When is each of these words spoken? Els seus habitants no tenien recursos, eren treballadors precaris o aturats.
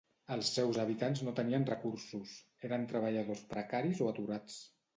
Els 0.35 0.47
seus 0.53 0.79
habitants 0.83 1.21
no 1.27 1.33
tenien 1.41 1.67
recursos, 1.69 2.33
eren 2.71 2.89
treballadors 2.95 3.47
precaris 3.55 4.05
o 4.07 4.13
aturats. 4.17 4.61